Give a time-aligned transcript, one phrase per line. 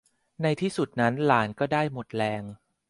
[0.41, 2.43] ในที่สุดนั้นหลานก็ได้หมดแรง